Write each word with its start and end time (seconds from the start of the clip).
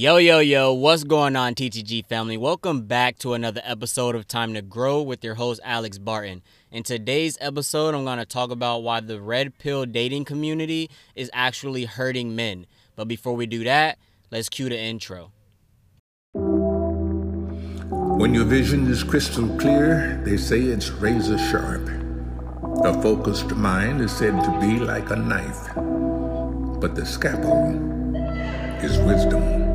Yo, 0.00 0.16
yo, 0.16 0.38
yo, 0.38 0.72
what's 0.72 1.04
going 1.04 1.36
on, 1.36 1.54
TTG 1.54 2.06
family? 2.06 2.38
Welcome 2.38 2.86
back 2.86 3.18
to 3.18 3.34
another 3.34 3.60
episode 3.64 4.14
of 4.14 4.26
Time 4.26 4.54
to 4.54 4.62
Grow 4.62 5.02
with 5.02 5.22
your 5.22 5.34
host, 5.34 5.60
Alex 5.62 5.98
Barton. 5.98 6.40
In 6.72 6.82
today's 6.82 7.36
episode, 7.38 7.94
I'm 7.94 8.06
going 8.06 8.18
to 8.18 8.24
talk 8.24 8.50
about 8.50 8.82
why 8.82 9.00
the 9.00 9.20
red 9.20 9.58
pill 9.58 9.84
dating 9.84 10.24
community 10.24 10.88
is 11.14 11.30
actually 11.34 11.84
hurting 11.84 12.34
men. 12.34 12.64
But 12.96 13.08
before 13.08 13.36
we 13.36 13.44
do 13.44 13.62
that, 13.64 13.98
let's 14.30 14.48
cue 14.48 14.70
the 14.70 14.78
intro. 14.78 15.32
When 16.32 18.32
your 18.32 18.46
vision 18.46 18.90
is 18.90 19.04
crystal 19.04 19.54
clear, 19.58 20.22
they 20.24 20.38
say 20.38 20.60
it's 20.60 20.88
razor 20.88 21.36
sharp. 21.36 21.86
A 22.84 23.02
focused 23.02 23.54
mind 23.54 24.00
is 24.00 24.12
said 24.12 24.42
to 24.44 24.60
be 24.62 24.78
like 24.78 25.10
a 25.10 25.16
knife, 25.16 25.74
but 26.80 26.94
the 26.94 27.04
scalpel 27.04 27.74
is 28.82 28.96
wisdom. 29.00 29.69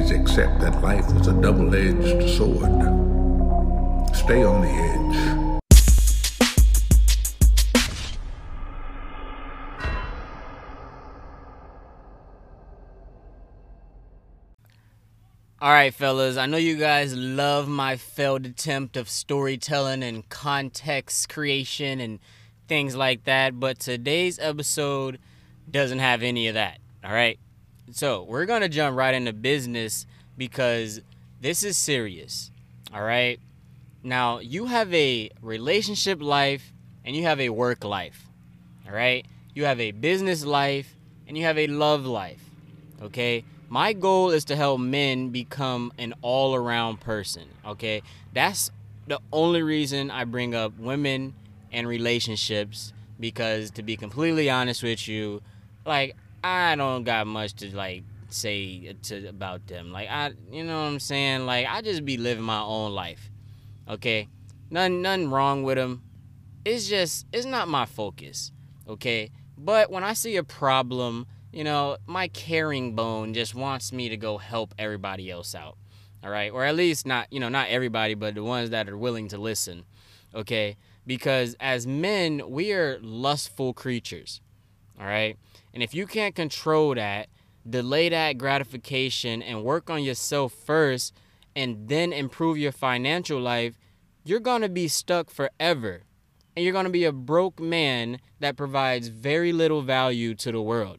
Is 0.00 0.10
accept 0.10 0.60
that 0.60 0.80
life 0.80 1.04
is 1.20 1.26
a 1.26 1.32
double 1.34 1.74
edged 1.74 2.28
sword. 2.30 2.72
Stay 4.16 4.42
on 4.42 4.62
the 4.62 4.68
edge. 4.68 5.50
All 15.62 15.70
right, 15.70 15.92
fellas, 15.92 16.38
I 16.38 16.46
know 16.46 16.56
you 16.56 16.76
guys 16.76 17.14
love 17.14 17.68
my 17.68 17.96
failed 17.96 18.46
attempt 18.46 18.96
of 18.96 19.10
storytelling 19.10 20.02
and 20.02 20.26
context 20.30 21.28
creation 21.28 22.00
and 22.00 22.18
things 22.66 22.96
like 22.96 23.24
that, 23.24 23.60
but 23.60 23.78
today's 23.78 24.38
episode 24.38 25.18
doesn't 25.70 25.98
have 25.98 26.22
any 26.22 26.48
of 26.48 26.54
that. 26.54 26.78
All 27.04 27.12
right. 27.12 27.38
So, 27.92 28.24
we're 28.24 28.46
to 28.46 28.68
jump 28.68 28.96
right 28.96 29.14
into 29.14 29.32
business 29.32 30.06
because 30.36 31.00
this 31.40 31.62
is 31.62 31.76
serious. 31.76 32.50
All 32.94 33.02
right. 33.02 33.40
Now, 34.02 34.38
you 34.38 34.66
have 34.66 34.92
a 34.94 35.30
relationship 35.42 36.22
life 36.22 36.72
and 37.04 37.16
you 37.16 37.24
have 37.24 37.40
a 37.40 37.50
work 37.50 37.84
life. 37.84 38.26
All 38.86 38.92
right. 38.92 39.26
You 39.54 39.64
have 39.64 39.80
a 39.80 39.90
business 39.90 40.44
life 40.44 40.94
and 41.26 41.36
you 41.36 41.44
have 41.44 41.58
a 41.58 41.66
love 41.66 42.06
life. 42.06 42.42
Okay. 43.02 43.44
My 43.68 43.92
goal 43.92 44.30
is 44.30 44.44
to 44.46 44.56
help 44.56 44.80
men 44.80 45.28
become 45.28 45.92
an 45.98 46.14
all 46.22 46.54
around 46.54 47.00
person. 47.00 47.44
Okay. 47.66 48.02
That's 48.32 48.70
the 49.06 49.20
only 49.32 49.62
reason 49.62 50.10
I 50.10 50.24
bring 50.24 50.54
up 50.54 50.78
women 50.78 51.34
and 51.72 51.86
relationships 51.86 52.92
because, 53.18 53.70
to 53.72 53.82
be 53.82 53.96
completely 53.96 54.48
honest 54.48 54.82
with 54.82 55.06
you, 55.06 55.42
like, 55.84 56.16
I 56.42 56.76
don't 56.76 57.04
got 57.04 57.26
much 57.26 57.54
to 57.54 57.74
like 57.74 58.04
say 58.28 58.94
to 59.02 59.28
about 59.28 59.66
them. 59.66 59.92
Like 59.92 60.08
I, 60.08 60.32
you 60.50 60.64
know 60.64 60.80
what 60.80 60.88
I'm 60.88 61.00
saying? 61.00 61.46
Like 61.46 61.66
I 61.68 61.82
just 61.82 62.04
be 62.04 62.16
living 62.16 62.44
my 62.44 62.60
own 62.60 62.92
life. 62.92 63.30
Okay, 63.88 64.28
nothing, 64.70 65.02
nothing 65.02 65.30
wrong 65.30 65.62
with 65.62 65.76
them. 65.76 66.02
It's 66.64 66.88
just, 66.88 67.26
it's 67.32 67.46
not 67.46 67.68
my 67.68 67.86
focus. 67.86 68.52
Okay, 68.88 69.30
but 69.58 69.90
when 69.90 70.04
I 70.04 70.12
see 70.12 70.36
a 70.36 70.44
problem, 70.44 71.26
you 71.52 71.64
know, 71.64 71.96
my 72.06 72.28
caring 72.28 72.94
bone 72.94 73.34
just 73.34 73.54
wants 73.54 73.92
me 73.92 74.08
to 74.08 74.16
go 74.16 74.38
help 74.38 74.74
everybody 74.78 75.30
else 75.30 75.54
out. 75.54 75.76
All 76.22 76.30
right, 76.30 76.52
or 76.52 76.64
at 76.64 76.76
least 76.76 77.06
not, 77.06 77.32
you 77.32 77.40
know, 77.40 77.48
not 77.48 77.68
everybody, 77.68 78.14
but 78.14 78.34
the 78.34 78.44
ones 78.44 78.70
that 78.70 78.88
are 78.88 78.96
willing 78.96 79.28
to 79.28 79.38
listen. 79.38 79.84
Okay, 80.34 80.76
because 81.06 81.56
as 81.58 81.86
men, 81.86 82.42
we 82.48 82.72
are 82.72 82.98
lustful 83.00 83.72
creatures. 83.72 84.40
All 85.00 85.06
right. 85.06 85.36
And 85.72 85.82
if 85.82 85.94
you 85.94 86.06
can't 86.06 86.34
control 86.34 86.94
that, 86.94 87.28
delay 87.68 88.10
that 88.10 88.36
gratification 88.36 89.42
and 89.42 89.64
work 89.64 89.88
on 89.88 90.02
yourself 90.02 90.52
first 90.52 91.14
and 91.56 91.88
then 91.88 92.12
improve 92.12 92.58
your 92.58 92.72
financial 92.72 93.40
life, 93.40 93.78
you're 94.24 94.40
going 94.40 94.62
to 94.62 94.68
be 94.68 94.88
stuck 94.88 95.30
forever. 95.30 96.02
And 96.54 96.64
you're 96.64 96.72
going 96.72 96.84
to 96.84 96.90
be 96.90 97.04
a 97.04 97.12
broke 97.12 97.58
man 97.58 98.18
that 98.40 98.56
provides 98.56 99.08
very 99.08 99.52
little 99.52 99.82
value 99.82 100.34
to 100.34 100.52
the 100.52 100.60
world. 100.60 100.98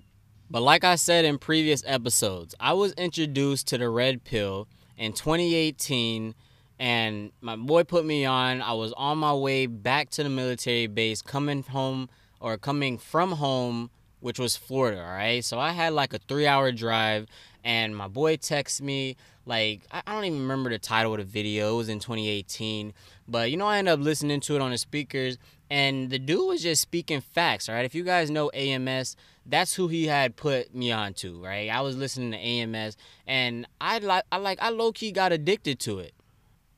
But 0.50 0.64
like 0.64 0.84
I 0.84 0.96
said 0.96 1.24
in 1.24 1.38
previous 1.38 1.84
episodes, 1.86 2.56
I 2.60 2.74
was 2.74 2.94
introduced 2.94 3.68
to 3.68 3.78
the 3.78 3.90
red 3.90 4.24
pill 4.24 4.68
in 4.98 5.14
2018 5.14 6.34
and 6.80 7.32
my 7.42 7.56
boy 7.56 7.84
put 7.84 8.06
me 8.06 8.26
on. 8.26 8.62
I 8.62 8.74
was 8.74 8.92
on 8.94 9.20
my 9.20 9.34
way 9.34 9.68
back 9.68 10.10
to 10.12 10.24
the 10.24 10.30
military 10.30 10.88
base 10.88 11.22
coming 11.22 11.62
home 11.62 12.10
or 12.40 12.58
coming 12.58 12.98
from 12.98 13.34
home 13.34 13.92
which 14.22 14.40
was 14.40 14.56
Florida, 14.56 15.02
all 15.02 15.12
right? 15.12 15.44
So 15.44 15.60
I 15.60 15.72
had 15.72 15.94
like 15.94 16.14
a 16.14 16.20
three 16.20 16.48
hour 16.48 16.72
drive, 16.72 17.28
and 17.64 17.96
my 17.96 18.08
boy 18.08 18.38
texted 18.38 18.82
me, 18.82 19.18
like, 19.46 19.82
I 19.92 20.02
don't 20.06 20.26
even 20.26 20.40
remember 20.40 20.70
the 20.70 20.80
title 20.80 21.14
of 21.14 21.20
the 21.20 21.26
video, 21.26 21.74
it 21.74 21.78
was 21.78 21.90
in 21.90 22.00
2018, 22.00 22.94
but 23.28 23.52
you 23.52 23.58
know, 23.58 23.68
I 23.68 23.80
ended 23.80 23.94
up 23.94 24.00
listening 24.00 24.40
to 24.42 24.56
it 24.56 24.62
on 24.62 24.72
the 24.72 24.78
speakers, 24.78 25.38
and 25.70 26.10
the 26.10 26.20
dude 26.20 26.48
was 26.48 26.62
just 26.62 26.82
speaking 26.82 27.22
facts, 27.22 27.68
all 27.68 27.76
right? 27.76 27.86
If 27.86 27.96
you 27.96 28.04
guys 28.04 28.30
know 28.30 28.52
AMS, 28.54 29.16
that's 29.46 29.76
who 29.76 29.88
he 29.88 30.08
had 30.08 30.36
put 30.36 30.76
me 30.76 30.92
on 30.92 31.14
to, 31.16 31.44
right? 31.44 31.70
I 31.70 31.82
was 31.82 31.98
listening 31.98 32.32
to 32.32 32.38
AMS, 32.38 32.98
and 33.26 33.68
I 33.80 33.98
like, 33.98 34.24
I 34.32 34.38
like, 34.38 34.62
I 34.62 34.70
low 34.70 34.92
key 34.92 35.12
got 35.12 35.32
addicted 35.32 35.80
to 35.82 36.00
it. 36.00 36.14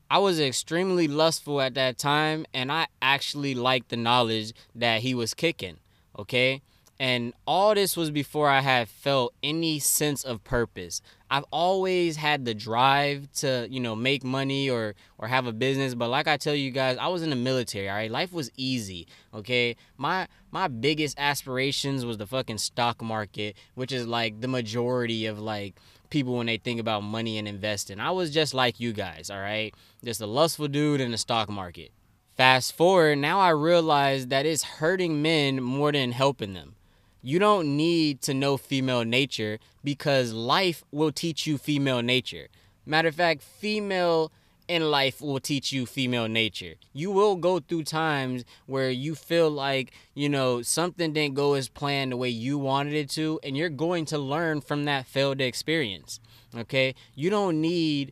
I 0.09 0.20
was 0.20 0.40
extremely 0.40 1.08
lustful 1.08 1.59
at 1.59 1.74
that 1.74 1.98
time, 1.98 2.46
and 2.53 2.72
I 2.72 2.88
actually 3.02 3.56
liked 3.56 3.90
the 3.90 3.98
knowledge 3.98 4.53
that 4.76 5.02
he 5.02 5.16
was 5.16 5.34
kicking, 5.34 5.78
okay? 6.18 6.62
And 7.00 7.34
all 7.48 7.74
this 7.74 7.98
was 7.98 8.12
before 8.12 8.48
I 8.50 8.62
had 8.62 8.88
felt 8.88 9.34
any 9.42 9.80
sense 9.80 10.24
of 10.24 10.44
purpose. 10.44 11.02
I've 11.30 11.46
always 11.52 12.16
had 12.18 12.46
the 12.46 12.54
drive 12.54 13.31
to, 13.38 13.68
you 13.70 13.80
know, 13.80 13.96
make 13.96 14.24
money 14.24 14.70
or 14.70 14.94
or 15.18 15.28
have 15.28 15.48
a 15.48 15.52
business, 15.52 15.96
but 15.96 16.09
like 16.09 16.28
I 16.28 16.38
tell 16.38 16.53
you 16.53 16.70
guys, 16.70 16.98
I 16.98 17.08
was 17.08 17.24
in 17.24 17.32
the 17.32 17.36
military, 17.36 17.90
all 17.90 17.96
right? 17.96 18.12
Life 18.12 18.32
was 18.32 18.52
easy, 18.56 19.08
okay? 19.34 19.76
My 19.98 20.28
my 20.52 20.68
biggest 20.68 21.18
aspirations 21.20 22.06
was 22.06 22.18
the 22.18 22.28
fucking 22.28 22.59
stock 22.59 23.02
market, 23.02 23.58
which 23.74 23.92
is 23.92 24.06
like 24.06 24.42
the 24.42 24.48
majority 24.48 25.26
of 25.26 25.40
like 25.40 25.80
people 26.12 26.38
when 26.38 26.46
they 26.46 26.58
think 26.58 26.80
about 26.80 27.02
money 27.02 27.40
and 27.40 27.48
investing. 27.48 28.00
I 28.00 28.12
was 28.12 28.30
just 28.30 28.53
like 28.53 28.80
you 28.80 28.94
guys, 28.94 29.32
all 29.32 29.40
right? 29.40 29.74
Just 30.06 30.22
a 30.22 30.28
lustful 30.28 30.68
dude 30.68 31.02
in 31.02 31.09
the 31.09 31.18
stock 31.18 31.50
market. 31.50 31.92
Fast 32.38 32.78
forward, 32.78 33.18
now 33.18 33.40
I 33.40 33.50
realize 33.50 34.28
that 34.28 34.46
it's 34.46 34.64
hurting 34.64 35.24
men 35.24 35.62
more 35.62 35.92
than 35.92 36.12
helping 36.12 36.53
them 36.53 36.76
you 37.23 37.39
don't 37.39 37.78
need 37.78 38.22
to 38.22 38.34
know 38.34 38.57
female 38.57 39.06
nature 39.06 39.57
because 39.84 40.34
life 40.34 40.84
will 40.91 41.11
teach 41.11 41.47
you 41.47 41.57
female 41.57 42.01
nature. 42.01 42.50
Matter 42.85 43.07
of 43.07 43.16
fact, 43.16 43.41
female 43.41 44.31
in 44.67 44.91
life 44.91 45.22
will 45.22 45.39
teach 45.39 45.72
you 45.72 45.85
female 45.85 46.28
nature. 46.28 46.75
You 46.91 47.11
will 47.11 47.35
go 47.38 47.59
through 47.59 47.84
times 47.84 48.44
where 48.66 48.89
you 48.91 49.16
feel 49.16 49.50
like, 49.50 49.94
you 50.13 50.28
know, 50.28 50.61
something 50.61 51.13
didn't 51.13 51.35
go 51.35 51.53
as 51.53 51.69
planned 51.69 52.11
the 52.11 52.17
way 52.17 52.29
you 52.29 52.57
wanted 52.57 52.94
it 52.94 53.09
to, 53.11 53.40
and 53.41 53.55
you're 53.55 53.69
going 53.69 54.05
to 54.05 54.17
learn 54.17 54.59
from 54.59 54.84
that 54.85 55.05
failed 55.05 55.40
experience. 55.40 56.19
Okay? 56.57 56.94
You 57.16 57.29
don't 57.29 57.61
need 57.61 58.11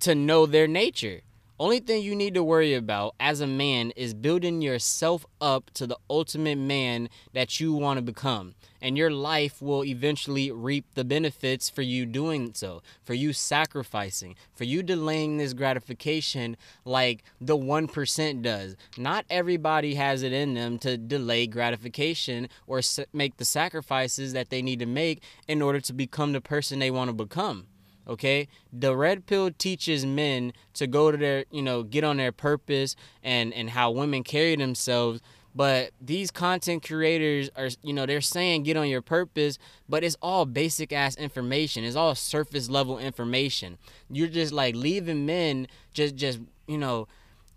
to 0.00 0.14
know 0.14 0.44
their 0.44 0.68
nature. 0.68 1.22
Only 1.60 1.78
thing 1.78 2.02
you 2.02 2.16
need 2.16 2.34
to 2.34 2.42
worry 2.42 2.74
about 2.74 3.14
as 3.20 3.40
a 3.40 3.46
man 3.46 3.92
is 3.92 4.12
building 4.12 4.60
yourself 4.60 5.24
up 5.40 5.70
to 5.74 5.86
the 5.86 5.96
ultimate 6.10 6.58
man 6.58 7.08
that 7.32 7.60
you 7.60 7.72
want 7.72 7.98
to 7.98 8.02
become. 8.02 8.56
And 8.82 8.98
your 8.98 9.12
life 9.12 9.62
will 9.62 9.84
eventually 9.84 10.50
reap 10.50 10.84
the 10.94 11.04
benefits 11.04 11.70
for 11.70 11.82
you 11.82 12.06
doing 12.06 12.54
so, 12.54 12.82
for 13.04 13.14
you 13.14 13.32
sacrificing, 13.32 14.34
for 14.52 14.64
you 14.64 14.82
delaying 14.82 15.36
this 15.36 15.52
gratification 15.52 16.56
like 16.84 17.22
the 17.40 17.56
1% 17.56 18.42
does. 18.42 18.74
Not 18.98 19.24
everybody 19.30 19.94
has 19.94 20.24
it 20.24 20.32
in 20.32 20.54
them 20.54 20.76
to 20.80 20.98
delay 20.98 21.46
gratification 21.46 22.48
or 22.66 22.80
make 23.12 23.36
the 23.36 23.44
sacrifices 23.44 24.32
that 24.32 24.50
they 24.50 24.60
need 24.60 24.80
to 24.80 24.86
make 24.86 25.22
in 25.46 25.62
order 25.62 25.80
to 25.82 25.92
become 25.92 26.32
the 26.32 26.40
person 26.40 26.80
they 26.80 26.90
want 26.90 27.10
to 27.10 27.14
become 27.14 27.68
okay? 28.08 28.48
The 28.72 28.96
red 28.96 29.26
pill 29.26 29.50
teaches 29.50 30.04
men 30.04 30.52
to 30.74 30.86
go 30.86 31.10
to 31.10 31.16
their 31.16 31.44
you 31.50 31.62
know 31.62 31.82
get 31.82 32.04
on 32.04 32.16
their 32.16 32.32
purpose 32.32 32.96
and 33.22 33.52
and 33.54 33.70
how 33.70 33.90
women 33.90 34.22
carry 34.22 34.56
themselves 34.56 35.20
but 35.54 35.92
these 36.00 36.30
content 36.30 36.82
creators 36.84 37.48
are 37.56 37.68
you 37.82 37.92
know 37.92 38.06
they're 38.06 38.20
saying 38.20 38.64
get 38.64 38.76
on 38.76 38.88
your 38.88 39.02
purpose 39.02 39.58
but 39.88 40.02
it's 40.02 40.16
all 40.20 40.44
basic 40.46 40.92
ass 40.92 41.16
information. 41.16 41.84
It's 41.84 41.96
all 41.96 42.14
surface 42.14 42.68
level 42.68 42.98
information. 42.98 43.78
You're 44.10 44.28
just 44.28 44.52
like 44.52 44.74
leaving 44.74 45.26
men 45.26 45.68
just 45.92 46.16
just 46.16 46.40
you 46.66 46.78
know 46.78 47.06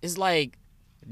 it's 0.02 0.18
like 0.18 0.58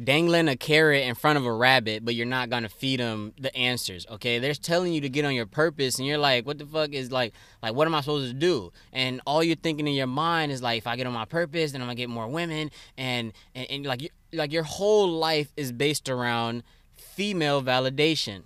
dangling 0.03 0.47
a 0.47 0.55
carrot 0.55 1.03
in 1.03 1.15
front 1.15 1.37
of 1.37 1.45
a 1.45 1.51
rabbit, 1.51 2.03
but 2.03 2.15
you're 2.15 2.25
not 2.25 2.49
gonna 2.49 2.69
feed 2.69 2.99
them 2.99 3.33
the 3.39 3.55
answers. 3.55 4.05
Okay, 4.09 4.39
they're 4.39 4.53
telling 4.53 4.93
you 4.93 5.01
to 5.01 5.09
get 5.09 5.25
on 5.25 5.33
your 5.33 5.45
purpose, 5.45 5.97
and 5.97 6.07
you're 6.07 6.17
like, 6.17 6.45
what 6.45 6.57
the 6.57 6.65
fuck 6.65 6.91
is 6.91 7.11
like, 7.11 7.33
like 7.61 7.73
what 7.73 7.87
am 7.87 7.95
I 7.95 8.01
supposed 8.01 8.27
to 8.27 8.33
do? 8.33 8.71
And 8.91 9.21
all 9.25 9.43
you're 9.43 9.55
thinking 9.55 9.87
in 9.87 9.93
your 9.93 10.07
mind 10.07 10.51
is 10.51 10.61
like, 10.61 10.79
if 10.79 10.87
I 10.87 10.95
get 10.95 11.07
on 11.07 11.13
my 11.13 11.25
purpose, 11.25 11.71
then 11.71 11.81
I'm 11.81 11.87
gonna 11.87 11.95
get 11.95 12.09
more 12.09 12.27
women, 12.27 12.71
and 12.97 13.33
and, 13.53 13.69
and 13.69 13.85
like 13.85 14.11
like 14.33 14.51
your 14.51 14.63
whole 14.63 15.07
life 15.07 15.53
is 15.55 15.71
based 15.71 16.09
around 16.09 16.63
female 16.95 17.61
validation. 17.61 18.43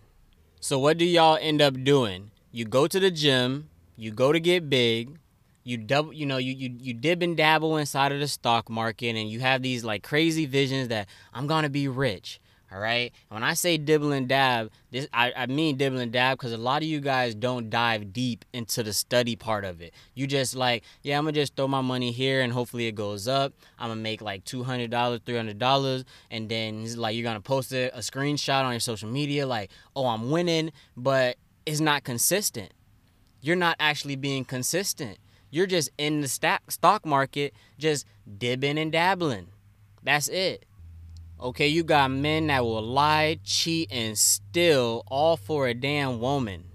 So 0.59 0.77
what 0.77 0.97
do 0.97 1.05
y'all 1.05 1.37
end 1.41 1.61
up 1.61 1.83
doing? 1.83 2.31
you 2.51 2.65
go 2.65 2.87
to 2.87 2.99
the 2.99 3.11
gym, 3.11 3.69
you 3.95 4.11
go 4.11 4.31
to 4.31 4.39
get 4.39 4.69
big, 4.69 5.17
you 5.69 5.77
double 5.77 6.11
you 6.11 6.25
know 6.25 6.37
you, 6.37 6.53
you 6.53 6.75
you 6.79 6.93
dib 6.93 7.21
and 7.21 7.37
dabble 7.37 7.77
inside 7.77 8.11
of 8.11 8.19
the 8.19 8.27
stock 8.27 8.69
market 8.69 9.15
and 9.15 9.29
you 9.29 9.39
have 9.39 9.61
these 9.61 9.83
like 9.83 10.01
crazy 10.01 10.45
visions 10.45 10.87
that 10.87 11.07
i'm 11.33 11.45
gonna 11.45 11.69
be 11.69 11.87
rich 11.87 12.39
all 12.71 12.79
right? 12.79 13.11
When 13.29 13.41
i 13.41 13.53
say 13.55 13.77
dibble 13.77 14.11
and 14.11 14.27
dab 14.27 14.71
this 14.91 15.07
i, 15.13 15.33
I 15.35 15.45
mean 15.47 15.77
dibble 15.77 15.97
and 15.97 16.11
dab 16.11 16.37
because 16.37 16.53
a 16.53 16.57
lot 16.57 16.81
of 16.81 16.87
you 16.87 16.99
guys 16.99 17.33
don't 17.33 17.69
dive 17.69 18.13
deep 18.13 18.45
into 18.53 18.83
the 18.83 18.93
study 18.93 19.35
part 19.35 19.65
of 19.65 19.81
it. 19.81 19.93
You 20.13 20.27
just 20.27 20.55
like 20.55 20.83
yeah 21.01 21.17
i'm 21.17 21.23
gonna 21.23 21.33
just 21.33 21.55
throw 21.55 21.67
my 21.67 21.81
money 21.81 22.11
here 22.11 22.41
and 22.41 22.53
hopefully 22.53 22.87
it 22.87 22.93
goes 22.93 23.27
up. 23.27 23.53
I'm 23.79 23.89
gonna 23.89 24.01
make 24.01 24.21
like 24.21 24.45
$200 24.45 24.89
$300 24.89 26.05
and 26.29 26.49
then 26.49 26.83
it's 26.83 26.95
like 26.95 27.15
you're 27.15 27.23
gonna 27.23 27.41
post 27.41 27.73
a, 27.73 27.89
a 27.97 27.99
screenshot 28.01 28.63
on 28.63 28.71
your 28.71 28.79
social 28.79 29.09
media 29.09 29.47
like 29.47 29.71
oh 29.95 30.05
i'm 30.05 30.29
winning 30.29 30.71
but 30.95 31.37
it's 31.65 31.79
not 31.79 32.03
consistent. 32.03 32.71
You're 33.41 33.55
not 33.55 33.77
actually 33.79 34.15
being 34.15 34.45
consistent 34.45 35.17
you're 35.49 35.67
just 35.67 35.89
in 35.97 36.21
the 36.21 36.27
stock 36.27 37.05
market, 37.05 37.53
just 37.77 38.05
dibbing 38.37 38.77
and 38.77 38.91
dabbling. 38.91 39.47
That's 40.03 40.27
it. 40.27 40.65
Okay, 41.41 41.67
you 41.67 41.83
got 41.83 42.11
men 42.11 42.47
that 42.47 42.63
will 42.63 42.81
lie, 42.81 43.39
cheat, 43.43 43.89
and 43.91 44.17
steal 44.17 45.03
all 45.07 45.37
for 45.37 45.67
a 45.67 45.73
damn 45.73 46.19
woman. 46.19 46.65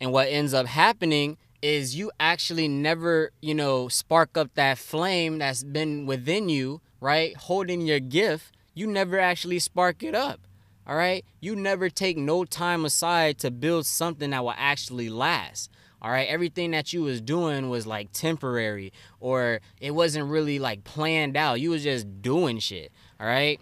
And 0.00 0.12
what 0.12 0.28
ends 0.28 0.54
up 0.54 0.66
happening 0.66 1.36
is 1.60 1.94
you 1.94 2.10
actually 2.18 2.68
never, 2.68 3.30
you 3.40 3.54
know, 3.54 3.88
spark 3.88 4.36
up 4.36 4.54
that 4.54 4.78
flame 4.78 5.38
that's 5.38 5.62
been 5.62 6.06
within 6.06 6.48
you, 6.48 6.80
right? 7.00 7.36
Holding 7.36 7.82
your 7.82 8.00
gift, 8.00 8.52
you 8.74 8.86
never 8.86 9.18
actually 9.18 9.58
spark 9.58 10.02
it 10.02 10.14
up. 10.14 10.40
All 10.86 10.96
right? 10.96 11.24
You 11.40 11.54
never 11.54 11.88
take 11.88 12.16
no 12.16 12.44
time 12.44 12.84
aside 12.84 13.38
to 13.38 13.50
build 13.50 13.86
something 13.86 14.30
that 14.30 14.42
will 14.42 14.54
actually 14.56 15.08
last 15.08 15.70
all 16.02 16.10
right 16.10 16.28
everything 16.28 16.72
that 16.72 16.92
you 16.92 17.02
was 17.02 17.20
doing 17.20 17.70
was 17.70 17.86
like 17.86 18.12
temporary 18.12 18.92
or 19.20 19.60
it 19.80 19.92
wasn't 19.92 20.28
really 20.28 20.58
like 20.58 20.84
planned 20.84 21.36
out. 21.36 21.60
You 21.60 21.70
was 21.70 21.82
just 21.84 22.20
doing 22.20 22.58
shit 22.58 22.92
all 23.20 23.26
right? 23.26 23.60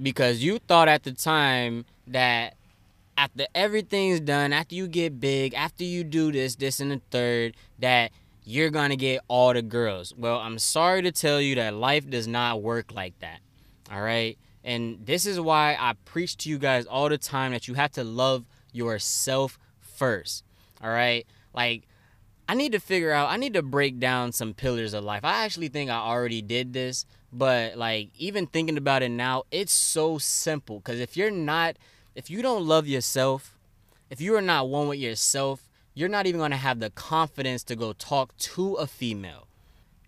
Because 0.00 0.42
you 0.42 0.58
thought 0.58 0.88
at 0.88 1.04
the 1.04 1.12
time 1.12 1.84
that 2.08 2.54
after 3.16 3.46
everything's 3.54 4.20
done 4.20 4.52
after 4.52 4.74
you 4.74 4.86
get 4.88 5.20
big 5.20 5.54
after 5.54 5.84
you 5.84 6.04
do 6.04 6.30
this 6.32 6.56
this 6.56 6.80
and 6.80 6.90
the 6.90 7.00
third 7.10 7.56
that 7.78 8.10
you're 8.44 8.70
gonna 8.70 8.96
get 8.96 9.20
all 9.28 9.52
the 9.54 9.62
girls. 9.62 10.12
Well 10.16 10.38
i'm 10.38 10.58
sorry 10.58 11.02
to 11.02 11.12
tell 11.12 11.40
you 11.40 11.54
that 11.54 11.74
life 11.74 12.08
does 12.10 12.26
not 12.26 12.60
work 12.62 12.92
like 12.92 13.18
that 13.20 13.40
all 13.90 14.02
right? 14.02 14.36
And 14.64 15.06
this 15.06 15.26
is 15.26 15.40
why 15.40 15.76
i 15.78 15.94
preach 16.04 16.36
to 16.38 16.50
you 16.50 16.58
guys 16.58 16.86
all 16.86 17.08
the 17.08 17.18
time 17.18 17.52
that 17.52 17.68
you 17.68 17.74
have 17.74 17.92
to 17.92 18.04
love 18.04 18.44
yourself 18.72 19.58
first 19.80 20.44
all 20.82 20.90
right 20.90 21.26
like, 21.58 21.88
I 22.48 22.54
need 22.54 22.70
to 22.70 22.78
figure 22.78 23.10
out, 23.10 23.30
I 23.30 23.36
need 23.36 23.54
to 23.54 23.62
break 23.62 23.98
down 23.98 24.30
some 24.30 24.54
pillars 24.54 24.94
of 24.94 25.02
life. 25.02 25.24
I 25.24 25.44
actually 25.44 25.66
think 25.66 25.90
I 25.90 25.96
already 25.96 26.40
did 26.40 26.72
this, 26.72 27.04
but 27.32 27.76
like, 27.76 28.10
even 28.16 28.46
thinking 28.46 28.76
about 28.78 29.02
it 29.02 29.08
now, 29.08 29.42
it's 29.50 29.72
so 29.72 30.18
simple. 30.18 30.78
Because 30.78 31.00
if 31.00 31.16
you're 31.16 31.32
not, 31.32 31.76
if 32.14 32.30
you 32.30 32.42
don't 32.42 32.64
love 32.64 32.86
yourself, 32.86 33.58
if 34.08 34.20
you 34.20 34.36
are 34.36 34.40
not 34.40 34.68
one 34.68 34.86
with 34.86 35.00
yourself, 35.00 35.68
you're 35.94 36.08
not 36.08 36.26
even 36.26 36.38
going 36.38 36.52
to 36.52 36.56
have 36.56 36.78
the 36.78 36.90
confidence 36.90 37.64
to 37.64 37.74
go 37.74 37.92
talk 37.92 38.36
to 38.36 38.74
a 38.74 38.86
female 38.86 39.48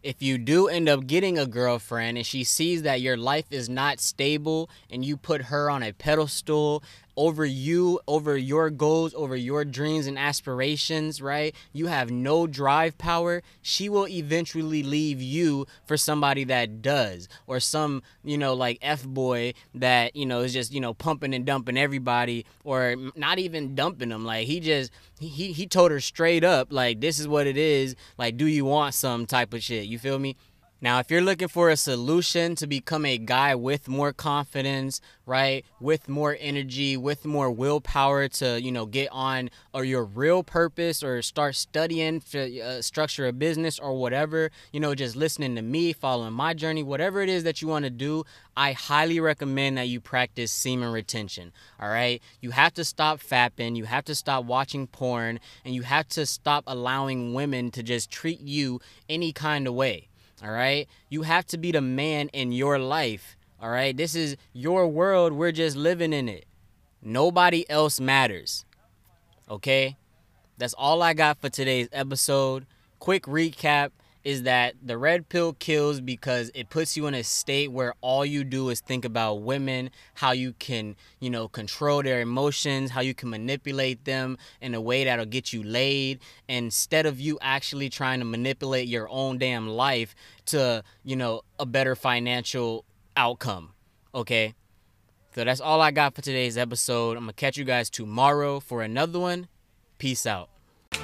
if 0.03 0.23
you 0.23 0.39
do 0.39 0.67
end 0.67 0.89
up 0.89 1.07
getting 1.07 1.39
a 1.39 1.47
girlfriend 1.47 2.17
and 2.17 2.27
she 2.27 2.43
sees 2.43 2.83
that 2.83 3.01
your 3.01 3.17
life 3.17 3.45
is 3.51 3.69
not 3.69 4.01
stable 4.01 4.71
and 4.91 5.05
you 5.05 5.17
put 5.17 5.43
her 5.43 5.69
on 5.69 5.83
a 5.83 5.93
pedestal 5.93 6.83
over 7.21 7.45
you, 7.45 8.01
over 8.09 8.35
your 8.35 8.71
goals, 8.71 9.13
over 9.15 9.37
your 9.37 9.63
dreams 9.63 10.07
and 10.07 10.19
aspirations, 10.19 11.21
right? 11.21 11.55
You 11.71 11.87
have 11.89 12.11
no 12.11 12.47
drive 12.47 12.97
power. 12.97 13.43
She 13.61 13.91
will 13.91 14.09
eventually 14.09 14.83
leave 14.83 15.21
you 15.21 15.67
for 15.85 15.99
somebody 15.99 16.45
that 16.45 16.81
does, 16.81 17.29
or 17.47 17.61
some, 17.61 18.03
you 18.25 18.39
know, 18.39 18.55
like 18.55 18.79
F 18.81 19.05
boy 19.05 19.53
that, 19.75 20.17
you 20.17 20.25
know, 20.25 20.41
is 20.41 20.55
just, 20.55 20.73
you 20.73 20.81
know, 20.81 20.95
pumping 20.95 21.35
and 21.35 21.45
dumping 21.45 21.77
everybody, 21.77 22.47
or 22.65 22.97
not 23.15 23.39
even 23.39 23.75
dumping 23.75 24.09
them. 24.09 24.25
Like, 24.25 24.47
he 24.47 24.59
just, 24.59 24.91
he, 25.19 25.53
he 25.53 25.67
told 25.67 25.91
her 25.91 26.01
straight 26.01 26.43
up, 26.43 26.69
like, 26.73 27.03
this 27.03 27.19
is 27.19 27.29
what 27.29 27.47
it 27.47 27.59
is. 27.59 27.97
Like, 28.17 28.39
do 28.39 28.47
you 28.47 28.65
want 28.65 28.95
some 28.95 29.27
type 29.27 29.53
of 29.53 29.63
shit? 29.63 29.85
You 29.85 29.99
feel 29.99 30.19
me? 30.19 30.39
Now, 30.83 30.99
if 30.99 31.11
you're 31.11 31.21
looking 31.21 31.49
for 31.49 31.69
a 31.69 31.77
solution 31.77 32.55
to 32.55 32.67
become 32.67 33.05
a 33.05 33.19
guy 33.19 33.55
with 33.55 33.87
more 33.87 34.15
confidence, 34.15 35.03
right, 35.27 35.63
with 35.79 36.09
more 36.09 36.39
energy, 36.41 36.97
with 36.97 37.27
more 37.27 37.51
willpower 37.51 38.29
to, 38.29 38.59
you 38.63 38.73
know, 38.73 38.87
get 38.87 39.11
on 39.13 39.51
or 39.75 39.85
your 39.85 40.05
real 40.05 40.43
purpose 40.43 41.03
or 41.03 41.21
start 41.21 41.57
studying 41.57 42.23
to 42.31 42.61
uh, 42.61 42.81
structure 42.81 43.27
a 43.27 43.33
business 43.35 43.79
or 43.79 43.99
whatever, 43.99 44.51
you 44.73 44.81
know, 44.81 44.95
just 44.95 45.17
listening 45.17 45.55
to 45.57 45.61
me, 45.61 45.93
following 45.93 46.33
my 46.33 46.55
journey, 46.55 46.83
whatever 46.83 47.21
it 47.21 47.29
is 47.29 47.45
that 47.45 47.61
you 47.61 47.69
want 47.69 47.85
to 47.85 47.91
do, 47.91 48.25
I 48.57 48.73
highly 48.73 49.21
recommend 49.21 49.77
that 49.77 49.89
you 49.89 50.01
practice 50.01 50.51
semen 50.51 50.93
retention. 50.93 51.53
All 51.79 51.91
right, 51.91 52.23
you 52.41 52.53
have 52.53 52.73
to 52.75 52.85
stop 52.85 53.21
fapping, 53.21 53.77
you 53.77 53.85
have 53.85 54.07
to 54.07 54.15
stop 54.15 54.47
watching 54.47 54.87
porn, 54.87 55.41
and 55.63 55.75
you 55.75 55.83
have 55.83 56.09
to 56.09 56.25
stop 56.25 56.65
allowing 56.67 57.35
women 57.35 57.71
to 57.73 57.83
just 57.83 58.11
treat 58.11 58.41
you 58.41 58.81
any 59.11 59.35
kind 59.35 59.67
of 59.67 59.75
way. 59.75 60.10
All 60.43 60.51
right. 60.51 60.89
You 61.09 61.23
have 61.23 61.47
to 61.49 61.59
be 61.59 61.73
the 61.73 61.81
man 61.81 62.29
in 62.29 62.53
your 62.53 62.79
life. 62.79 63.37
All 63.61 63.71
right. 63.71 63.97
This 63.97 64.15
is 64.15 64.37
your 64.53 64.89
world. 64.89 65.33
We're 65.33 65.53
just 65.53 65.77
living 65.77 66.13
in 66.13 66.29
it. 66.29 66.47
Nobody 67.03 67.69
else 67.69 68.01
matters. 68.01 68.65
Okay. 69.51 69.97
That's 70.59 70.75
all 70.75 71.03
I 71.03 71.15
got 71.15 71.41
for 71.41 71.49
today's 71.49 71.89
episode. 71.93 72.67
Quick 72.99 73.25
recap 73.25 73.91
is 74.25 74.43
that 74.43 74.75
the 74.83 74.99
red 74.99 75.29
pill 75.29 75.55
kills 75.55 76.01
because 76.01 76.51
it 76.55 76.69
puts 76.69 76.97
you 76.97 77.07
in 77.07 77.15
a 77.15 77.25
state 77.25 77.73
where 77.73 77.95
all 78.01 78.25
you 78.25 78.45
do 78.45 78.69
is 78.69 78.81
think 78.81 79.05
about 79.05 79.43
women, 79.43 79.91
how 80.15 80.33
you 80.33 80.53
can, 80.59 80.97
you 81.21 81.31
know, 81.31 81.49
control 81.49 82.03
their 82.03 82.21
emotions, 82.21 82.91
how 82.91 83.01
you 83.01 83.15
can 83.15 83.31
manipulate 83.31 84.05
them 84.05 84.37
in 84.61 84.75
a 84.75 84.81
way 84.81 85.05
that'll 85.05 85.25
get 85.25 85.53
you 85.53 85.63
laid 85.63 86.21
instead 86.49 87.07
of 87.07 87.19
you 87.21 87.39
actually 87.41 87.89
trying 87.89 88.19
to 88.19 88.27
manipulate 88.27 88.89
your 88.89 89.09
own 89.09 89.39
damn 89.39 89.69
life 89.69 90.15
to, 90.47 90.83
you 91.03 91.17
know, 91.17 91.43
a 91.59 91.67
better 91.67 91.97
financial 91.97 92.85
outcome. 93.17 93.73
Okay? 94.15 94.55
So 95.35 95.45
that's 95.45 95.61
all 95.61 95.81
I 95.81 95.93
got 95.93 96.15
for 96.15 96.23
today's 96.23 96.59
episode. 96.59 97.17
I'm 97.17 97.25
going 97.25 97.29
to 97.29 97.33
catch 97.35 97.57
you 97.57 97.65
guys 97.65 97.89
tomorrow 97.89 98.61
for 98.61 98.83
another 98.83 99.19
one. 99.19 99.49
Peace 99.99 100.27
out. 100.27 100.51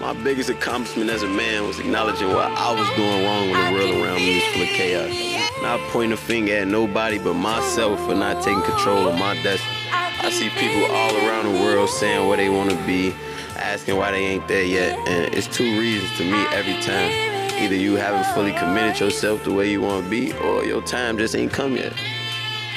My 0.01 0.13
biggest 0.13 0.51
accomplishment 0.51 1.09
as 1.11 1.23
a 1.23 1.29
man 1.29 1.67
was 1.67 1.81
acknowledging 1.81 2.29
what 2.29 2.53
I 2.53 2.71
was 2.71 2.89
doing 2.97 3.25
wrong 3.25 3.51
when 3.51 3.65
the 3.65 3.79
world 3.79 4.03
around 4.03 4.17
me 4.17 4.35
was 4.35 4.45
full 4.53 4.63
of 4.63 4.69
chaos. 4.69 5.63
Not 5.63 5.81
pointing 5.91 6.13
a 6.13 6.17
finger 6.19 6.53
at 6.53 6.69
nobody 6.69 7.19
but 7.19 7.35
myself 7.35 7.99
for 8.07 8.15
not 8.15 8.43
taking 8.43 8.63
control 8.63 9.09
of 9.09 9.19
my 9.19 9.35
destiny. 9.43 9.75
I 9.91 10.31
see 10.31 10.51
people 10.51 10.85
all 10.95 11.17
around 11.17 11.53
the 11.53 11.61
world 11.63 11.89
saying 11.89 12.29
where 12.29 12.37
they 12.37 12.51
want 12.51 12.71
to 12.71 12.77
be, 12.87 13.15
asking 13.57 13.97
why 13.97 14.11
they 14.11 14.25
ain't 14.25 14.47
there 14.47 14.65
yet, 14.65 14.99
and 15.09 15.35
it's 15.35 15.47
two 15.47 15.79
reasons 15.81 16.15
to 16.19 16.25
me 16.25 16.45
every 16.53 16.81
time. 16.83 17.11
Either 17.59 17.75
you 17.75 17.95
haven't 17.95 18.27
fully 18.35 18.53
committed 18.53 19.01
yourself 19.01 19.45
the 19.45 19.53
way 19.53 19.71
you 19.71 19.81
want 19.81 20.05
to 20.05 20.11
be, 20.11 20.33
or 20.35 20.65
your 20.65 20.83
time 20.83 21.17
just 21.17 21.35
ain't 21.35 21.53
come 21.53 21.75
yet. 21.75 21.95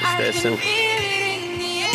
that 0.00 0.34
simple. 0.34 0.60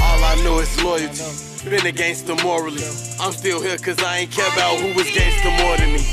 All 0.05 0.23
I 0.23 0.39
know 0.43 0.59
is 0.59 0.83
loyalty. 0.83 1.54
Been 1.69 1.87
a 1.87 1.91
gangster 1.91 2.35
morally. 2.43 2.83
I'm 3.19 3.31
still 3.31 3.59
here 3.59 3.77
cause 3.79 3.97
I 3.97 4.19
ain't 4.19 4.31
care 4.31 4.47
about 4.53 4.79
who 4.79 4.93
was 4.93 5.09
gangster 5.09 5.49
more 5.63 5.75
than 5.77 5.93
me. 5.93 5.99